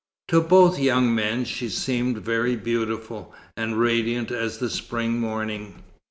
[0.29, 5.83] To both young men she seemed very beautiful, and radiant as the spring morning.